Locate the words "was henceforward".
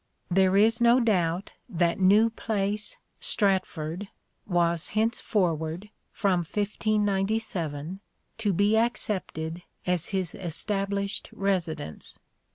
4.47-5.91